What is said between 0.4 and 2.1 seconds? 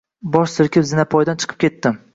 silkib, zinapoyadan chiqib ketdi